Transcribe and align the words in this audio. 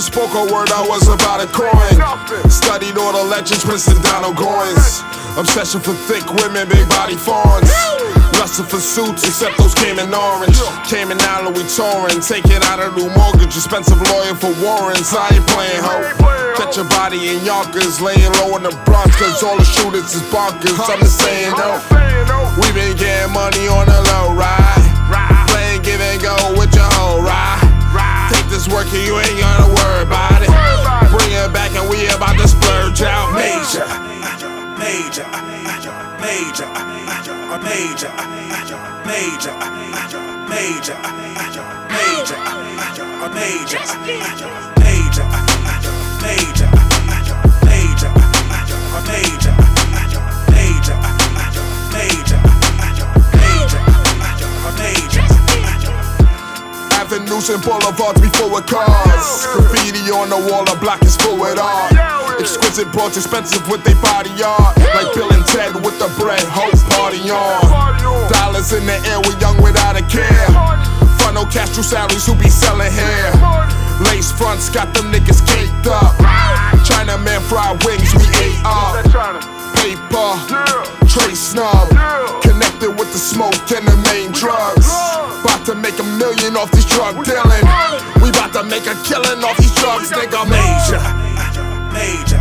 spoke 0.00 0.32
a 0.32 0.48
word, 0.48 0.72
I 0.72 0.80
was 0.88 1.04
about 1.08 1.44
a 1.44 1.48
coin. 1.52 2.00
Studied 2.48 2.96
all 2.96 3.12
the 3.12 3.24
legends, 3.28 3.64
Prince 3.64 3.88
and 3.88 4.00
Donald 4.02 4.36
Goines. 4.36 5.04
Obsession 5.36 5.80
for 5.80 5.92
thick 6.08 6.24
women, 6.40 6.68
big 6.68 6.88
body 6.88 7.16
fawns. 7.16 7.68
Lusting 8.40 8.64
for 8.64 8.80
suits, 8.80 9.20
except 9.28 9.58
those 9.58 9.74
came 9.74 9.98
in 9.98 10.08
orange. 10.14 10.56
Came 10.88 11.12
in 11.12 11.18
now 11.18 11.44
Louis 11.44 11.68
Touring. 11.76 12.24
Taking 12.24 12.64
out 12.72 12.80
a 12.80 12.88
new 12.96 13.08
mortgage, 13.12 13.52
expensive 13.52 14.00
lawyer 14.08 14.34
for 14.34 14.52
warrants. 14.64 15.12
I 15.12 15.28
ain't 15.36 15.46
playing 15.52 15.84
hoe. 15.84 16.56
Catch 16.56 16.76
your 16.76 16.88
body 16.88 17.28
in 17.28 17.44
Yonkers, 17.44 18.00
laying 18.00 18.32
low 18.40 18.56
in 18.56 18.62
the 18.64 18.72
Bronx, 18.84 19.12
cause 19.16 19.42
all 19.42 19.56
the 19.56 19.64
shooters 19.64 20.14
is 20.14 20.22
bonkers. 20.32 20.80
I'm 20.88 21.00
just 21.00 21.20
saying 21.20 21.52
though. 21.56 21.80
We 22.60 22.68
been 22.72 22.96
getting 22.96 23.32
money 23.32 23.68
on 23.68 23.86
the 23.86 24.00
low 24.08 24.34
ride. 24.36 24.81
Major, 37.28 37.62
major, 37.62 38.78
major, 39.06 39.54
major, 39.54 40.22
major, 40.48 40.98
major, 41.14 41.62
major. 41.88 42.52
Avenues 56.94 57.50
and 57.50 57.62
boulevards 57.62 58.20
before 58.20 58.50
with 58.50 58.66
cars. 58.66 59.46
Graffiti 59.46 60.10
on 60.10 60.28
the 60.28 60.36
wall, 60.50 60.64
the 60.64 60.76
block 60.80 61.02
is 61.02 61.16
full 61.16 61.38
with 61.38 61.58
art. 61.58 62.11
Exquisite 62.42 62.90
broads, 62.90 63.16
expensive 63.16 63.62
with 63.70 63.84
their 63.84 63.94
body 64.02 64.34
art. 64.42 64.76
Like 64.76 65.14
Bill 65.14 65.30
and 65.30 65.46
Ted 65.46 65.74
with 65.78 65.96
the 66.02 66.10
bread, 66.18 66.42
hope 66.42 66.74
party 66.90 67.22
on. 67.30 67.62
Dollars 68.28 68.72
in 68.72 68.84
the 68.84 68.98
air, 69.06 69.22
we 69.22 69.32
young 69.38 69.62
without 69.62 69.94
a 69.94 70.02
care. 70.02 70.50
Funnel 71.22 71.46
cash 71.46 71.70
true 71.72 71.86
salaries 71.86 72.26
who 72.26 72.34
be 72.34 72.50
selling 72.50 72.90
hair. 72.90 73.30
Lace 74.10 74.32
fronts 74.32 74.68
got 74.68 74.92
them 74.92 75.12
niggas 75.12 75.46
caked 75.46 75.86
up. 75.86 76.18
China 76.82 77.16
man 77.18 77.40
fried 77.46 77.78
wings, 77.84 78.10
we 78.18 78.26
ate 78.42 78.58
up. 78.66 79.06
Paper, 79.78 80.34
Trey 81.06 81.34
snub. 81.34 81.88
Connected 82.42 82.90
with 82.90 83.12
the 83.12 83.18
smoke 83.18 83.54
and 83.70 83.86
the 83.86 83.96
main 84.10 84.32
drugs. 84.32 84.90
About 85.44 85.64
to 85.66 85.74
make 85.74 85.98
a 85.98 86.06
million 86.18 86.56
off 86.56 86.70
these 86.72 86.86
drug 86.86 87.22
dealing. 87.24 87.64
We 88.22 88.30
about 88.30 88.52
to 88.54 88.64
make 88.64 88.86
a 88.86 88.94
killing 89.06 89.44
off 89.44 89.56
these 89.58 89.74
drugs, 89.76 90.10
nigga. 90.10 90.42
Major, 90.48 91.02
major, 91.92 92.31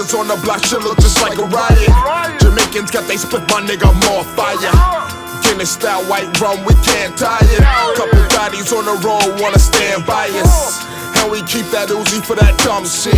niggas 0.00 0.18
on 0.18 0.28
the 0.28 0.36
block 0.44 0.64
shit 0.64 0.80
look 0.80 0.98
just 0.98 1.20
like 1.20 1.38
a 1.38 1.44
riot. 1.44 2.40
Jamaicans 2.40 2.90
got 2.90 3.06
they 3.06 3.16
split, 3.16 3.42
my 3.50 3.60
nigga 3.60 3.92
more 4.08 4.24
fire. 4.24 4.56
Guinness 5.42 5.72
style 5.72 6.02
white 6.04 6.28
rum, 6.40 6.64
we 6.64 6.74
can't 6.80 7.16
tie 7.16 7.38
it. 7.42 7.62
Couple 7.96 8.24
bodies 8.36 8.72
on 8.72 8.84
the 8.84 8.96
road 9.04 9.40
wanna 9.40 9.58
stand 9.58 10.06
by 10.06 10.28
us. 10.40 10.84
And 11.20 11.30
we 11.30 11.42
keep 11.42 11.66
that 11.70 11.88
Uzi 11.88 12.24
for 12.24 12.36
that 12.36 12.56
dumb 12.64 12.86
shit. 12.86 13.14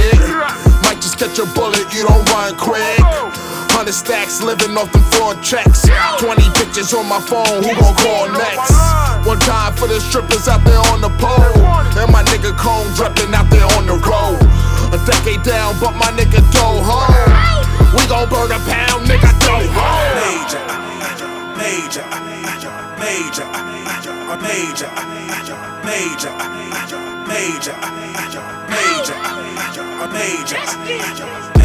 Might 0.83 1.01
just 1.01 1.19
catch 1.19 1.39
a 1.39 1.47
bullet, 1.55 1.87
you 1.95 2.03
don't 2.03 2.27
run 2.31 2.57
quick. 2.57 2.99
Hundred 3.71 3.95
stacks 3.95 4.43
living 4.43 4.77
off 4.77 4.91
them 4.93 5.03
four 5.17 5.35
checks. 5.41 5.87
Twenty 6.19 6.47
bitches 6.59 6.93
on 6.99 7.09
my 7.09 7.21
phone, 7.21 7.63
who 7.63 7.73
gon' 7.73 7.97
call 7.97 8.27
next? 8.33 8.75
One 9.27 9.39
time 9.39 9.73
for 9.77 9.87
the 9.87 10.01
strippers 10.01 10.49
out 10.49 10.65
there 10.65 10.83
on 10.91 11.01
the 11.01 11.11
pole. 11.21 11.57
And 11.97 12.11
my 12.11 12.25
nigga 12.25 12.57
Cone 12.57 12.89
dripping 12.97 13.33
out 13.35 13.49
there 13.51 13.69
on 13.79 13.87
the 13.87 13.97
road. 14.03 14.41
A 14.93 14.99
decade 15.09 15.43
down, 15.43 15.73
but 15.81 15.97
my 15.97 16.13
nigga 16.13 16.32
major, 24.91 25.57
major, 25.85 26.37
major, 26.67 26.99
major, 27.29 27.79
major, 28.69 29.93
major, 30.13 31.62